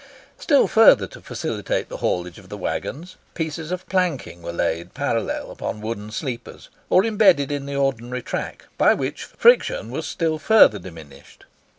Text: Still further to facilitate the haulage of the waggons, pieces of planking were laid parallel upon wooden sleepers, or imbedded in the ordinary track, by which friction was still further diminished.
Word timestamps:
Still 0.39 0.67
further 0.67 1.05
to 1.05 1.21
facilitate 1.21 1.87
the 1.89 1.97
haulage 1.97 2.39
of 2.39 2.49
the 2.49 2.57
waggons, 2.57 3.17
pieces 3.35 3.71
of 3.71 3.87
planking 3.87 4.41
were 4.41 4.51
laid 4.51 4.95
parallel 4.95 5.51
upon 5.51 5.79
wooden 5.79 6.09
sleepers, 6.09 6.69
or 6.89 7.05
imbedded 7.05 7.51
in 7.51 7.67
the 7.67 7.75
ordinary 7.75 8.23
track, 8.23 8.65
by 8.79 8.95
which 8.95 9.25
friction 9.25 9.91
was 9.91 10.07
still 10.07 10.39
further 10.39 10.79
diminished. 10.79 11.45